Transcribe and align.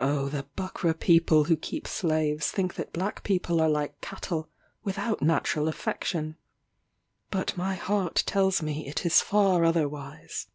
Oh 0.00 0.30
the 0.30 0.44
Buckra 0.56 0.94
people 0.94 1.44
who 1.44 1.54
keep 1.54 1.86
slaves 1.86 2.50
think 2.50 2.76
that 2.76 2.94
black 2.94 3.22
people 3.22 3.60
are 3.60 3.68
like 3.68 4.00
cattle, 4.00 4.48
without 4.82 5.20
natural 5.20 5.68
affection. 5.68 6.38
But 7.30 7.54
my 7.54 7.74
heart 7.74 8.22
tells 8.24 8.62
me 8.62 8.86
it 8.88 9.04
is 9.04 9.20
far 9.20 9.66
otherwise. 9.66 10.46